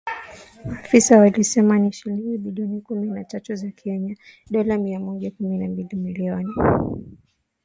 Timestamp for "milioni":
5.97-6.53